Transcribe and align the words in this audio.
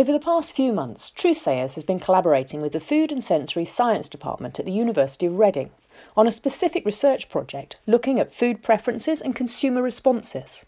Over 0.00 0.12
the 0.12 0.18
past 0.18 0.56
few 0.56 0.72
months, 0.72 1.10
Truthsayers 1.14 1.74
has 1.74 1.84
been 1.84 2.00
collaborating 2.00 2.62
with 2.62 2.72
the 2.72 2.80
Food 2.80 3.12
and 3.12 3.22
Sensory 3.22 3.66
Science 3.66 4.08
Department 4.08 4.58
at 4.58 4.64
the 4.64 4.72
University 4.72 5.26
of 5.26 5.38
Reading 5.38 5.72
on 6.16 6.26
a 6.26 6.32
specific 6.32 6.86
research 6.86 7.28
project 7.28 7.78
looking 7.86 8.18
at 8.18 8.32
food 8.32 8.62
preferences 8.62 9.20
and 9.20 9.36
consumer 9.36 9.82
responses. 9.82 10.64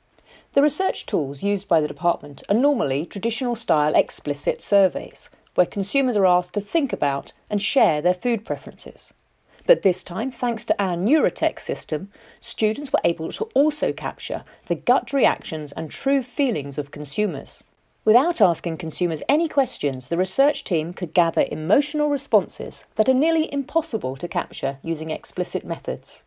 The 0.53 0.61
research 0.61 1.07
tools 1.07 1.43
used 1.43 1.67
by 1.67 1.81
the 1.81 1.89
department 1.89 2.43
are 2.51 2.55
normally 2.55 3.07
traditional 3.07 3.57
style 3.57 3.95
explicit 3.95 4.61
surveys, 4.61 5.31
where 5.55 5.67
consumers 5.67 6.19
are 6.19 6.27
asked 6.27 6.53
to 6.53 6.61
think 6.61 6.93
about 6.93 7.33
and 7.49 7.63
share 7.63 8.03
their 8.03 8.13
food 8.13 8.45
preferences. 8.45 9.15
But 9.65 9.81
this 9.81 10.05
time, 10.05 10.31
thanks 10.31 10.67
to 10.67 10.77
our 10.79 10.95
Neurotech 10.95 11.59
system, 11.59 12.11
students 12.43 12.93
were 12.93 13.01
able 13.03 13.33
to 13.33 13.45
also 13.55 13.95
capture 13.95 14.45
the 14.67 14.75
gut 14.75 15.15
reactions 15.15 15.73
and 15.73 15.91
true 15.91 16.23
feelings 16.23 16.77
of 16.77 16.91
consumers. 16.91 17.65
Without 18.05 18.41
asking 18.41 18.79
consumers 18.79 19.23
any 19.29 19.47
questions, 19.47 20.09
the 20.09 20.17
research 20.17 20.65
team 20.65 20.93
could 20.93 21.15
gather 21.15 21.47
emotional 21.53 22.09
responses 22.09 22.85
that 22.97 23.09
are 23.09 23.15
nearly 23.15 23.53
impossible 23.53 24.17
to 24.17 24.27
capture 24.27 24.79
using 24.83 25.11
explicit 25.11 25.65
methods. 25.65 26.25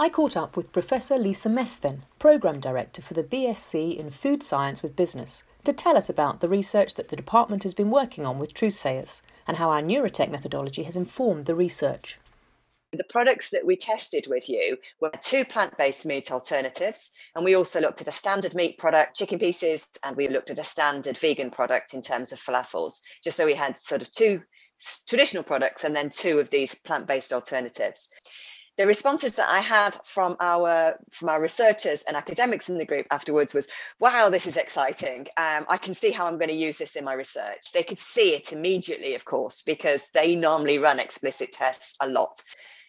I 0.00 0.08
caught 0.08 0.36
up 0.36 0.56
with 0.56 0.72
Professor 0.72 1.16
Lisa 1.16 1.48
Methven, 1.48 2.00
Programme 2.18 2.58
Director 2.58 3.02
for 3.02 3.14
the 3.14 3.22
BSc 3.22 3.96
in 3.96 4.10
Food 4.10 4.42
Science 4.42 4.82
with 4.82 4.96
Business, 4.96 5.44
to 5.62 5.72
tell 5.72 5.96
us 5.96 6.08
about 6.08 6.40
the 6.40 6.48
research 6.48 6.94
that 6.94 7.10
the 7.10 7.16
department 7.16 7.62
has 7.62 7.74
been 7.74 7.90
working 7.90 8.26
on 8.26 8.40
with 8.40 8.52
Truthsayers 8.52 9.22
and 9.46 9.58
how 9.58 9.70
our 9.70 9.82
Neurotech 9.82 10.28
methodology 10.28 10.82
has 10.82 10.96
informed 10.96 11.46
the 11.46 11.54
research. 11.54 12.18
The 12.92 13.04
products 13.04 13.50
that 13.50 13.64
we 13.64 13.76
tested 13.76 14.26
with 14.28 14.48
you 14.48 14.76
were 15.00 15.12
two 15.20 15.44
plant 15.44 15.76
based 15.78 16.04
meat 16.04 16.32
alternatives. 16.32 17.12
And 17.36 17.44
we 17.44 17.54
also 17.54 17.80
looked 17.80 18.00
at 18.00 18.08
a 18.08 18.12
standard 18.12 18.54
meat 18.54 18.78
product, 18.78 19.16
chicken 19.16 19.38
pieces, 19.38 19.88
and 20.04 20.16
we 20.16 20.26
looked 20.26 20.50
at 20.50 20.58
a 20.58 20.64
standard 20.64 21.16
vegan 21.16 21.50
product 21.50 21.94
in 21.94 22.02
terms 22.02 22.32
of 22.32 22.40
falafels, 22.40 23.00
just 23.22 23.36
so 23.36 23.46
we 23.46 23.54
had 23.54 23.78
sort 23.78 24.02
of 24.02 24.10
two 24.10 24.42
traditional 25.08 25.44
products 25.44 25.84
and 25.84 25.94
then 25.94 26.10
two 26.10 26.40
of 26.40 26.50
these 26.50 26.74
plant 26.74 27.06
based 27.06 27.32
alternatives 27.32 28.08
the 28.80 28.86
responses 28.86 29.34
that 29.34 29.50
I 29.50 29.58
had 29.58 29.98
from 30.06 30.36
our 30.40 30.98
from 31.10 31.28
our 31.28 31.38
researchers 31.42 32.02
and 32.04 32.16
academics 32.16 32.70
in 32.70 32.78
the 32.78 32.86
group 32.86 33.06
afterwards 33.10 33.52
was, 33.52 33.68
"Wow, 33.98 34.30
this 34.30 34.46
is 34.46 34.56
exciting! 34.56 35.26
Um, 35.36 35.66
I 35.68 35.76
can 35.76 35.92
see 35.92 36.12
how 36.12 36.26
I'm 36.26 36.38
going 36.38 36.48
to 36.48 36.54
use 36.54 36.78
this 36.78 36.96
in 36.96 37.04
my 37.04 37.12
research." 37.12 37.72
They 37.74 37.82
could 37.82 37.98
see 37.98 38.34
it 38.34 38.54
immediately, 38.54 39.14
of 39.14 39.26
course, 39.26 39.60
because 39.60 40.08
they 40.14 40.34
normally 40.34 40.78
run 40.78 40.98
explicit 40.98 41.52
tests 41.52 41.94
a 42.00 42.08
lot. 42.08 42.42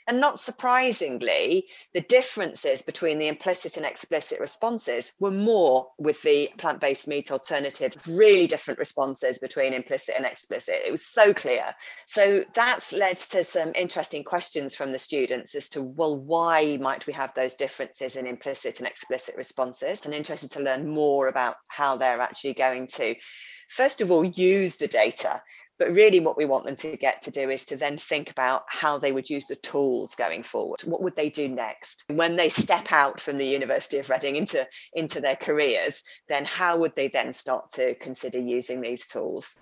And 0.07 0.19
not 0.19 0.39
surprisingly, 0.39 1.67
the 1.93 2.01
differences 2.01 2.81
between 2.81 3.17
the 3.17 3.27
implicit 3.27 3.77
and 3.77 3.85
explicit 3.85 4.39
responses 4.39 5.13
were 5.19 5.31
more 5.31 5.87
with 5.97 6.21
the 6.23 6.49
plant 6.57 6.79
based 6.79 7.07
meat 7.07 7.31
alternative, 7.31 7.93
really 8.07 8.47
different 8.47 8.79
responses 8.79 9.39
between 9.39 9.73
implicit 9.73 10.15
and 10.17 10.25
explicit. 10.25 10.81
It 10.85 10.91
was 10.91 11.05
so 11.05 11.33
clear. 11.33 11.63
So 12.07 12.43
that's 12.53 12.93
led 12.93 13.19
to 13.19 13.43
some 13.43 13.71
interesting 13.75 14.23
questions 14.23 14.75
from 14.75 14.91
the 14.91 14.99
students 14.99 15.55
as 15.55 15.69
to, 15.69 15.81
well, 15.81 16.17
why 16.17 16.77
might 16.81 17.07
we 17.07 17.13
have 17.13 17.33
those 17.33 17.55
differences 17.55 18.15
in 18.15 18.25
implicit 18.25 18.79
and 18.79 18.87
explicit 18.87 19.35
responses? 19.37 20.05
And 20.05 20.13
interested 20.13 20.51
to 20.51 20.61
learn 20.61 20.87
more 20.87 21.27
about 21.27 21.55
how 21.69 21.97
they're 21.97 22.21
actually 22.21 22.53
going 22.53 22.87
to 22.87 23.15
first 23.69 24.01
of 24.01 24.11
all 24.11 24.25
use 24.25 24.75
the 24.75 24.87
data 24.87 25.41
but 25.81 25.95
really, 25.95 26.19
what 26.19 26.37
we 26.37 26.45
want 26.45 26.65
them 26.65 26.75
to 26.75 26.95
get 26.95 27.23
to 27.23 27.31
do 27.31 27.49
is 27.49 27.65
to 27.65 27.75
then 27.75 27.97
think 27.97 28.29
about 28.29 28.65
how 28.67 28.99
they 28.99 29.11
would 29.11 29.31
use 29.31 29.47
the 29.47 29.55
tools 29.55 30.13
going 30.13 30.43
forward. 30.43 30.81
What 30.81 31.01
would 31.01 31.15
they 31.15 31.31
do 31.31 31.47
next? 31.47 32.03
When 32.07 32.35
they 32.35 32.49
step 32.49 32.91
out 32.91 33.19
from 33.19 33.39
the 33.39 33.47
University 33.47 33.97
of 33.97 34.07
Reading 34.07 34.35
into, 34.35 34.67
into 34.93 35.19
their 35.19 35.35
careers, 35.35 36.03
then 36.29 36.45
how 36.45 36.77
would 36.77 36.95
they 36.95 37.07
then 37.07 37.33
start 37.33 37.71
to 37.71 37.95
consider 37.95 38.37
using 38.37 38.81
these 38.81 39.07
tools? 39.07 39.57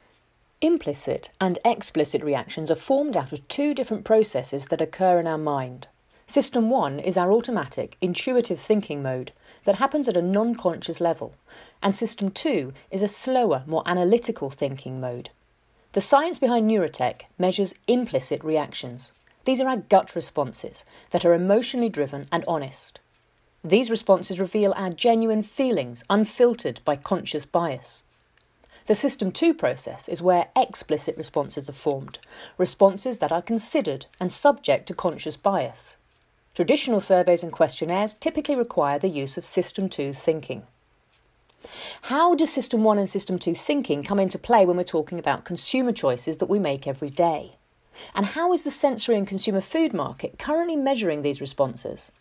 Implicit 0.59 1.29
and 1.39 1.57
explicit 1.63 2.21
reactions 2.21 2.69
are 2.69 2.75
formed 2.75 3.15
out 3.15 3.31
of 3.31 3.47
two 3.47 3.73
different 3.73 4.03
processes 4.03 4.65
that 4.65 4.81
occur 4.81 5.19
in 5.19 5.25
our 5.25 5.37
mind. 5.37 5.87
System 6.27 6.69
1 6.69 6.99
is 6.99 7.15
our 7.15 7.31
automatic, 7.31 7.95
intuitive 8.01 8.59
thinking 8.59 9.01
mode 9.01 9.31
that 9.63 9.77
happens 9.77 10.09
at 10.09 10.17
a 10.17 10.21
non 10.21 10.53
conscious 10.55 10.99
level, 10.99 11.33
and 11.81 11.95
System 11.95 12.29
2 12.29 12.73
is 12.91 13.01
a 13.01 13.07
slower, 13.07 13.63
more 13.65 13.83
analytical 13.85 14.49
thinking 14.49 14.99
mode 14.99 15.29
the 15.93 16.01
science 16.01 16.37
behind 16.37 16.69
Neurotech 16.69 17.21
measures 17.39 17.73
implicit 17.87 18.43
reactions. 18.43 19.11
These 19.45 19.59
are 19.59 19.67
our 19.67 19.77
gut 19.77 20.15
responses 20.15 20.85
that 21.09 21.25
are 21.25 21.33
emotionally 21.33 21.89
driven 21.89 22.27
and 22.31 22.43
honest. 22.47 22.99
These 23.63 23.89
responses 23.89 24.39
reveal 24.39 24.73
our 24.77 24.91
genuine 24.91 25.41
feelings, 25.41 26.03
unfiltered 26.07 26.79
by 26.85 26.95
conscious 26.95 27.45
bias. 27.45 28.03
The 28.85 28.93
System 28.93 29.31
2 29.31 29.53
process 29.55 30.07
is 30.07 30.21
where 30.21 30.49
explicit 30.55 31.17
responses 31.17 31.67
are 31.67 31.73
formed, 31.73 32.19
responses 32.57 33.17
that 33.17 33.31
are 33.31 33.41
considered 33.41 34.05
and 34.19 34.31
subject 34.31 34.87
to 34.87 34.93
conscious 34.93 35.37
bias. 35.37 35.97
Traditional 36.53 37.01
surveys 37.01 37.41
and 37.41 37.51
questionnaires 37.51 38.13
typically 38.13 38.55
require 38.55 38.99
the 38.99 39.09
use 39.09 39.37
of 39.37 39.45
System 39.45 39.89
2 39.89 40.13
thinking. 40.13 40.67
How 42.03 42.35
does 42.35 42.51
System 42.51 42.83
1 42.83 42.97
and 42.97 43.09
System 43.09 43.37
2 43.39 43.53
thinking 43.53 44.03
come 44.03 44.19
into 44.19 44.39
play 44.39 44.65
when 44.65 44.77
we're 44.77 44.83
talking 44.83 45.19
about 45.19 45.45
consumer 45.45 45.91
choices 45.91 46.37
that 46.37 46.49
we 46.49 46.59
make 46.59 46.87
every 46.87 47.09
day? 47.09 47.57
And 48.15 48.25
how 48.25 48.53
is 48.53 48.63
the 48.63 48.71
sensory 48.71 49.17
and 49.17 49.27
consumer 49.27 49.61
food 49.61 49.93
market 49.93 50.39
currently 50.39 50.75
measuring 50.75 51.21
these 51.21 51.41
responses? 51.41 52.11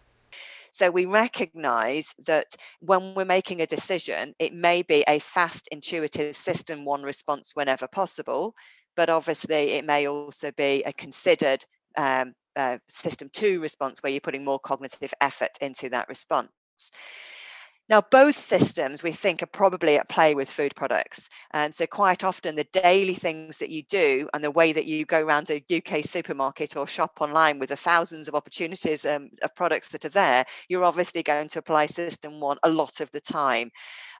So 0.70 0.90
we 0.90 1.06
recognize 1.06 2.14
that 2.26 2.56
when 2.80 3.14
we're 3.14 3.24
making 3.24 3.60
a 3.60 3.66
decision, 3.66 4.34
it 4.38 4.52
may 4.52 4.82
be 4.82 5.04
a 5.08 5.18
fast, 5.18 5.68
intuitive 5.72 6.36
system 6.36 6.84
one 6.84 7.02
response 7.02 7.52
whenever 7.54 7.88
possible, 7.88 8.54
but 8.96 9.08
obviously 9.08 9.72
it 9.72 9.84
may 9.84 10.06
also 10.06 10.50
be 10.52 10.82
a 10.84 10.92
considered 10.92 11.64
um, 11.96 12.34
uh, 12.56 12.78
system 12.88 13.30
two 13.32 13.60
response 13.60 14.02
where 14.02 14.12
you're 14.12 14.20
putting 14.20 14.44
more 14.44 14.58
cognitive 14.58 15.14
effort 15.20 15.50
into 15.60 15.88
that 15.88 16.08
response. 16.08 16.50
Now, 17.88 18.02
both 18.10 18.36
systems 18.36 19.02
we 19.02 19.12
think 19.12 19.42
are 19.42 19.46
probably 19.46 19.96
at 19.96 20.10
play 20.10 20.34
with 20.34 20.50
food 20.50 20.74
products. 20.76 21.30
And 21.52 21.74
so, 21.74 21.86
quite 21.86 22.22
often, 22.22 22.54
the 22.54 22.64
daily 22.64 23.14
things 23.14 23.56
that 23.58 23.70
you 23.70 23.82
do 23.84 24.28
and 24.34 24.44
the 24.44 24.50
way 24.50 24.72
that 24.72 24.84
you 24.84 25.06
go 25.06 25.24
around 25.24 25.50
a 25.50 25.64
UK 25.74 26.04
supermarket 26.04 26.76
or 26.76 26.86
shop 26.86 27.18
online 27.20 27.58
with 27.58 27.70
the 27.70 27.76
thousands 27.76 28.28
of 28.28 28.34
opportunities 28.34 29.06
um, 29.06 29.30
of 29.42 29.54
products 29.56 29.88
that 29.88 30.04
are 30.04 30.10
there, 30.10 30.44
you're 30.68 30.84
obviously 30.84 31.22
going 31.22 31.48
to 31.48 31.60
apply 31.60 31.86
system 31.86 32.40
one 32.40 32.58
a 32.62 32.68
lot 32.68 33.00
of 33.00 33.10
the 33.12 33.20
time. 33.20 33.70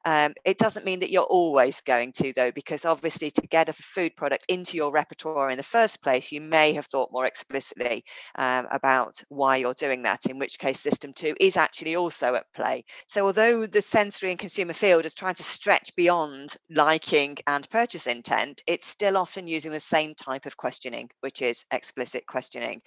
Um, 0.05 0.35
it 0.45 0.59
doesn't 0.59 0.85
mean 0.85 1.01
that 1.01 1.11
you're 1.11 1.23
always 1.25 1.81
going 1.81 2.13
to, 2.13 2.33
though, 2.33 2.53
because 2.53 2.85
obviously 2.85 3.31
to 3.33 3.43
get 3.49 3.69
a 3.69 3.73
food 3.73 4.17
product 4.17 4.45
into 4.49 4.77
your 4.77 4.93
repertoire 4.93 5.51
in 5.51 5.59
the 5.59 5.63
first 5.63 6.03
place, 6.03 6.33
you 6.33 6.41
may 6.41 6.73
have 6.73 6.87
thought 6.87 7.13
more 7.13 7.27
explicitly 7.27 8.05
um, 8.37 8.67
about 8.71 9.21
why 9.29 9.57
you're 9.57 9.75
doing 9.75 10.03
that, 10.03 10.27
in 10.27 10.39
which 10.39 10.59
case 10.59 10.81
system 10.81 11.13
two 11.13 11.35
is 11.41 11.57
actually 11.57 11.97
also 11.97 12.35
at 12.35 12.47
play. 12.55 12.85
So, 13.07 13.27
although 13.27 13.58
the 13.67 13.83
sensory 13.83 14.31
and 14.31 14.39
consumer 14.39 14.73
field 14.73 15.05
is 15.05 15.15
trying 15.15 15.35
to 15.35 15.43
stretch 15.43 15.95
beyond 15.97 16.57
liking 16.71 17.37
and 17.47 17.69
purchase 17.71 18.07
intent, 18.07 18.63
it's 18.67 18.87
still 18.87 19.17
often 19.17 19.47
using 19.47 19.73
the 19.73 19.81
same 19.81 20.15
type 20.15 20.47
of 20.47 20.57
questioning, 20.57 21.11
which 21.21 21.43
is 21.43 21.65
explicit 21.73 22.27
questioning. 22.27 22.81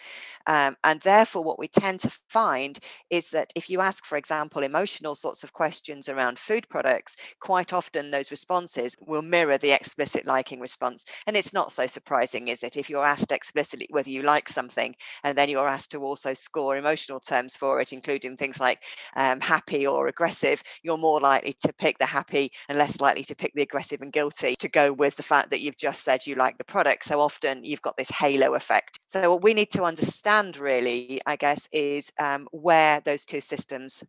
Um, 0.48 0.78
and 0.84 1.00
therefore, 1.02 1.44
what 1.44 1.60
we 1.60 1.68
tend 1.68 2.00
to 2.02 2.20
find 2.30 2.80
is 3.10 3.30
that 3.32 3.52
if 3.56 3.70
you 3.70 3.82
ask, 3.82 4.06
for 4.06 4.18
example, 4.18 4.64
emotional 4.64 5.16
sorts 5.16 5.44
of 5.44 5.54
questions 5.54 6.10
around 6.10 6.40
food 6.40 6.68
products, 6.70 7.16
quite 7.40 7.74
often 7.74 8.12
those 8.12 8.32
responses 8.32 8.96
will 9.02 9.22
mirror 9.22 9.58
the 9.58 9.72
explicit 9.72 10.26
liking 10.26 10.60
response. 10.60 11.06
And 11.28 11.36
it's 11.36 11.54
not 11.54 11.72
so 11.72 11.88
surprising, 11.88 12.48
is 12.48 12.64
it? 12.64 12.78
If 12.78 12.90
you're 12.90 13.06
asked 13.06 13.32
explicitly 13.32 13.88
whether 13.90 14.10
you 14.10 14.22
like 14.24 14.50
something, 14.50 14.96
and 15.24 15.38
then 15.38 15.50
you're 15.50 15.68
asked 15.68 15.92
to 15.92 16.04
also 16.04 16.34
score 16.34 16.78
emotional 16.78 17.20
terms 17.20 17.56
for 17.56 17.82
it, 17.82 17.94
including 17.94 18.38
things 18.38 18.60
like 18.60 18.84
um, 19.16 19.40
happy 19.40 19.86
or 19.88 20.08
aggressive, 20.08 20.61
you're 20.84 20.98
more 20.98 21.20
likely 21.20 21.54
to 21.62 21.74
pick 21.74 21.98
the 22.00 22.06
happy 22.06 22.52
and 22.70 22.78
less 22.78 23.00
likely 23.00 23.24
to 23.24 23.36
pick 23.36 23.54
the 23.54 23.62
aggressive 23.62 24.02
and 24.02 24.12
guilty 24.12 24.56
to 24.60 24.70
go 24.70 24.94
with 24.94 25.16
the 25.16 25.24
fact 25.24 25.50
that 25.50 25.62
you've 25.62 25.78
just 25.78 26.04
said 26.04 26.26
you 26.26 26.36
like 26.36 26.58
the 26.58 26.64
product. 26.64 27.06
So 27.06 27.20
often 27.20 27.64
you've 27.64 27.82
got 27.82 27.98
this 27.98 28.10
halo 28.10 28.54
effect. 28.56 29.00
So 29.08 29.30
what 29.30 29.44
we 29.44 29.54
need 29.54 29.72
to 29.72 29.84
understand 29.84 30.58
really, 30.58 31.22
I 31.26 31.36
guess, 31.36 31.68
is 31.72 32.12
um, 32.20 32.48
where 32.52 33.02
those 33.02 33.26
two 33.26 33.42
systems 33.42 34.04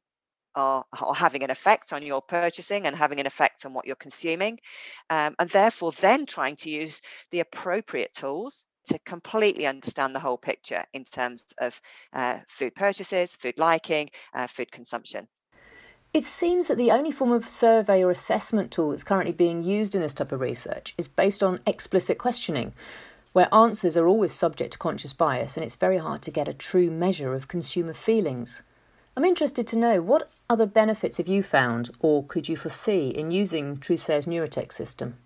are, 0.55 0.85
are 1.01 1.15
having 1.15 1.43
an 1.43 1.51
effect 1.51 1.93
on 1.93 2.03
your 2.03 2.23
purchasing 2.23 2.87
and 2.87 2.97
having 2.97 3.21
an 3.21 3.27
effect 3.27 3.65
on 3.65 3.73
what 3.73 3.87
you're 3.87 3.97
consuming. 3.97 4.59
Um, 5.11 5.35
and 5.39 5.49
therefore, 5.51 5.93
then 5.93 6.27
trying 6.27 6.57
to 6.57 6.71
use 6.71 7.01
the 7.31 7.41
appropriate 7.41 8.13
tools 8.15 8.67
to 8.87 8.99
completely 9.01 9.67
understand 9.67 10.15
the 10.15 10.21
whole 10.21 10.37
picture 10.37 10.85
in 10.93 11.05
terms 11.05 11.55
of 11.61 11.81
uh, 12.13 12.39
food 12.49 12.75
purchases, 12.75 13.37
food 13.37 13.55
liking, 13.57 14.11
uh, 14.35 14.47
food 14.47 14.71
consumption. 14.73 15.29
It 16.15 16.27
seems 16.27 16.69
that 16.69 16.77
the 16.77 16.91
only 16.91 17.11
form 17.11 17.33
of 17.33 17.49
survey 17.49 18.05
or 18.05 18.11
assessment 18.11 18.71
tool 18.71 18.91
that's 18.91 19.03
currently 19.03 19.33
being 19.33 19.63
used 19.63 19.95
in 19.95 20.03
this 20.03 20.13
type 20.13 20.31
of 20.31 20.43
research 20.43 20.95
is 20.99 21.09
based 21.09 21.43
on 21.43 21.61
explicit 21.67 22.19
questioning, 22.19 22.75
where 23.33 23.49
answers 23.51 23.97
are 23.97 24.07
always 24.07 24.35
subject 24.35 24.73
to 24.75 24.79
conscious 24.79 25.15
bias 25.15 25.57
and 25.57 25.65
it's 25.65 25.75
very 25.75 25.97
hard 25.97 26.21
to 26.21 26.31
get 26.31 26.49
a 26.49 26.53
true 26.53 26.91
measure 26.91 27.33
of 27.33 27.49
consumer 27.49 27.95
feelings. 27.95 28.61
I'm 29.17 29.25
interested 29.25 29.67
to 29.69 29.79
know 29.79 30.03
what 30.03 30.31
other 30.51 30.67
benefits 30.67 31.17
have 31.17 31.29
you 31.29 31.43
found 31.43 31.89
or 32.01 32.23
could 32.25 32.47
you 32.47 32.59
foresee 32.59 33.09
in 33.09 33.31
using 33.31 33.79
Truthsayer's 33.79 34.27
Neurotech 34.27 34.71
system? 34.71 35.17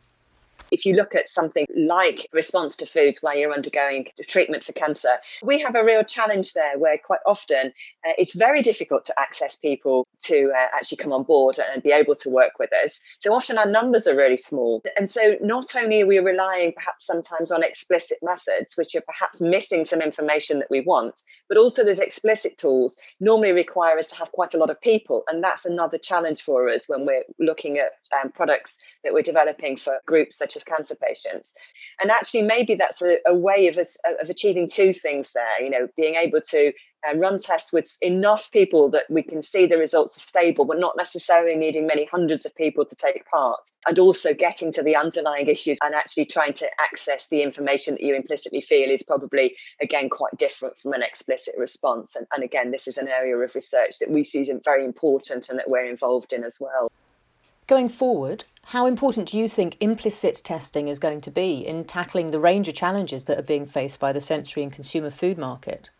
If 0.70 0.84
you 0.84 0.94
look 0.94 1.14
at 1.14 1.28
something 1.28 1.66
like 1.76 2.26
response 2.32 2.76
to 2.76 2.86
foods 2.86 3.18
while 3.20 3.36
you're 3.36 3.52
undergoing 3.52 4.06
treatment 4.28 4.64
for 4.64 4.72
cancer, 4.72 5.16
we 5.42 5.60
have 5.60 5.76
a 5.76 5.84
real 5.84 6.02
challenge 6.02 6.52
there 6.54 6.78
where 6.78 6.98
quite 6.98 7.20
often 7.26 7.72
uh, 8.06 8.12
it's 8.18 8.34
very 8.34 8.62
difficult 8.62 9.04
to 9.04 9.20
access 9.20 9.56
people 9.56 10.06
to 10.24 10.52
uh, 10.56 10.66
actually 10.74 10.98
come 10.98 11.12
on 11.12 11.22
board 11.22 11.56
and 11.72 11.82
be 11.82 11.92
able 11.92 12.14
to 12.16 12.30
work 12.30 12.52
with 12.58 12.72
us. 12.74 13.00
So 13.20 13.32
often 13.32 13.58
our 13.58 13.66
numbers 13.68 14.06
are 14.06 14.16
really 14.16 14.36
small. 14.36 14.82
And 14.98 15.10
so 15.10 15.36
not 15.40 15.74
only 15.76 16.02
are 16.02 16.06
we 16.06 16.18
relying 16.18 16.72
perhaps 16.72 17.06
sometimes 17.06 17.50
on 17.50 17.62
explicit 17.62 18.18
methods, 18.22 18.76
which 18.76 18.94
are 18.94 19.02
perhaps 19.06 19.40
missing 19.40 19.84
some 19.84 20.00
information 20.00 20.58
that 20.58 20.70
we 20.70 20.80
want, 20.80 21.20
but 21.48 21.58
also 21.58 21.84
those 21.84 21.98
explicit 21.98 22.58
tools 22.58 22.96
normally 23.20 23.52
require 23.52 23.98
us 23.98 24.08
to 24.08 24.16
have 24.16 24.32
quite 24.32 24.54
a 24.54 24.58
lot 24.58 24.70
of 24.70 24.80
people. 24.80 25.22
And 25.28 25.42
that's 25.42 25.64
another 25.64 25.98
challenge 25.98 26.40
for 26.40 26.68
us 26.68 26.88
when 26.88 27.06
we're 27.06 27.24
looking 27.38 27.78
at 27.78 27.92
um, 28.20 28.32
products 28.32 28.78
that 29.04 29.12
we're 29.12 29.22
developing 29.22 29.76
for 29.76 30.00
groups 30.06 30.36
such 30.36 30.55
cancer 30.64 30.96
patients. 31.00 31.54
And 32.00 32.10
actually, 32.10 32.42
maybe 32.42 32.74
that's 32.74 33.02
a, 33.02 33.18
a 33.26 33.34
way 33.34 33.66
of 33.68 33.78
of 33.78 34.30
achieving 34.30 34.68
two 34.68 34.92
things 34.92 35.32
there. 35.32 35.62
You 35.62 35.70
know, 35.70 35.88
being 35.96 36.14
able 36.14 36.40
to 36.40 36.72
uh, 37.06 37.16
run 37.16 37.38
tests 37.38 37.72
with 37.72 37.96
enough 38.00 38.50
people 38.52 38.88
that 38.90 39.04
we 39.10 39.22
can 39.22 39.42
see 39.42 39.66
the 39.66 39.78
results 39.78 40.16
are 40.16 40.20
stable, 40.20 40.64
but 40.64 40.78
not 40.78 40.96
necessarily 40.96 41.54
needing 41.54 41.86
many 41.86 42.06
hundreds 42.06 42.46
of 42.46 42.54
people 42.54 42.84
to 42.84 42.96
take 42.96 43.24
part, 43.26 43.60
and 43.88 43.98
also 43.98 44.32
getting 44.34 44.72
to 44.72 44.82
the 44.82 44.96
underlying 44.96 45.46
issues 45.46 45.78
and 45.84 45.94
actually 45.94 46.24
trying 46.24 46.52
to 46.52 46.68
access 46.80 47.28
the 47.28 47.42
information 47.42 47.94
that 47.94 48.02
you 48.02 48.14
implicitly 48.14 48.60
feel 48.60 48.90
is 48.90 49.02
probably 49.02 49.56
again 49.80 50.08
quite 50.08 50.36
different 50.36 50.76
from 50.78 50.92
an 50.92 51.02
explicit 51.02 51.54
response. 51.58 52.16
And, 52.16 52.26
and 52.34 52.44
again, 52.44 52.70
this 52.70 52.88
is 52.88 52.98
an 52.98 53.08
area 53.08 53.36
of 53.36 53.54
research 53.54 53.98
that 54.00 54.10
we 54.10 54.24
see 54.24 54.42
as 54.42 54.50
very 54.64 54.84
important 54.84 55.48
and 55.48 55.58
that 55.58 55.68
we're 55.68 55.84
involved 55.84 56.32
in 56.32 56.44
as 56.44 56.58
well. 56.60 56.90
Going 57.66 57.88
forward, 57.88 58.44
how 58.62 58.86
important 58.86 59.28
do 59.28 59.38
you 59.38 59.48
think 59.48 59.76
implicit 59.80 60.40
testing 60.44 60.86
is 60.86 61.00
going 61.00 61.20
to 61.22 61.32
be 61.32 61.66
in 61.66 61.84
tackling 61.84 62.28
the 62.30 62.38
range 62.38 62.68
of 62.68 62.76
challenges 62.76 63.24
that 63.24 63.38
are 63.38 63.42
being 63.42 63.66
faced 63.66 63.98
by 63.98 64.12
the 64.12 64.20
sensory 64.20 64.62
and 64.62 64.72
consumer 64.72 65.10
food 65.10 65.36
market? 65.36 65.90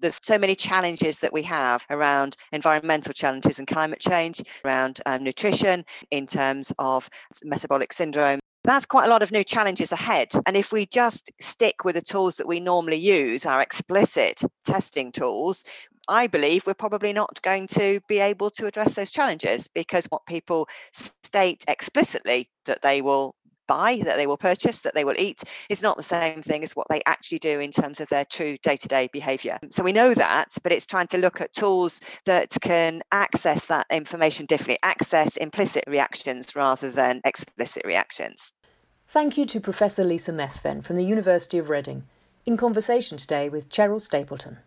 There's 0.00 0.20
so 0.22 0.36
many 0.36 0.54
challenges 0.54 1.20
that 1.20 1.32
we 1.32 1.42
have 1.44 1.82
around 1.88 2.36
environmental 2.52 3.14
challenges 3.14 3.58
and 3.58 3.66
climate 3.66 4.00
change, 4.00 4.42
around 4.62 5.00
um, 5.06 5.24
nutrition, 5.24 5.86
in 6.10 6.26
terms 6.26 6.70
of 6.78 7.08
metabolic 7.42 7.94
syndrome. 7.94 8.38
That's 8.64 8.84
quite 8.84 9.06
a 9.06 9.10
lot 9.10 9.22
of 9.22 9.32
new 9.32 9.44
challenges 9.44 9.92
ahead. 9.92 10.32
And 10.44 10.54
if 10.54 10.70
we 10.70 10.84
just 10.84 11.30
stick 11.40 11.84
with 11.84 11.94
the 11.94 12.02
tools 12.02 12.36
that 12.36 12.48
we 12.48 12.60
normally 12.60 12.96
use, 12.96 13.46
our 13.46 13.62
explicit 13.62 14.42
testing 14.66 15.12
tools, 15.12 15.64
I 16.08 16.26
believe 16.26 16.66
we're 16.66 16.74
probably 16.74 17.12
not 17.12 17.40
going 17.42 17.66
to 17.68 18.00
be 18.08 18.18
able 18.20 18.50
to 18.50 18.66
address 18.66 18.94
those 18.94 19.10
challenges 19.10 19.68
because 19.68 20.06
what 20.06 20.26
people 20.26 20.68
state 20.92 21.64
explicitly 21.68 22.48
that 22.66 22.82
they 22.82 23.02
will 23.02 23.34
buy, 23.66 24.00
that 24.04 24.16
they 24.16 24.26
will 24.26 24.36
purchase, 24.36 24.82
that 24.82 24.94
they 24.94 25.04
will 25.04 25.18
eat 25.18 25.42
is 25.68 25.82
not 25.82 25.96
the 25.96 26.02
same 26.02 26.42
thing 26.42 26.62
as 26.62 26.76
what 26.76 26.86
they 26.88 27.00
actually 27.06 27.38
do 27.38 27.58
in 27.60 27.70
terms 27.70 28.00
of 28.00 28.08
their 28.08 28.24
true 28.24 28.56
day 28.62 28.76
to 28.76 28.88
day 28.88 29.08
behavior. 29.12 29.58
So 29.70 29.82
we 29.82 29.92
know 29.92 30.14
that, 30.14 30.56
but 30.62 30.72
it's 30.72 30.86
trying 30.86 31.08
to 31.08 31.18
look 31.18 31.40
at 31.40 31.52
tools 31.52 32.00
that 32.24 32.56
can 32.60 33.02
access 33.12 33.66
that 33.66 33.86
information 33.90 34.46
differently, 34.46 34.78
access 34.82 35.36
implicit 35.36 35.84
reactions 35.86 36.54
rather 36.54 36.90
than 36.90 37.20
explicit 37.24 37.84
reactions. 37.84 38.52
Thank 39.08 39.36
you 39.36 39.44
to 39.46 39.60
Professor 39.60 40.04
Lisa 40.04 40.32
Methven 40.32 40.82
from 40.82 40.96
the 40.96 41.04
University 41.04 41.58
of 41.58 41.70
Reading 41.70 42.04
in 42.44 42.56
conversation 42.56 43.18
today 43.18 43.48
with 43.48 43.68
Cheryl 43.68 44.00
Stapleton. 44.00 44.58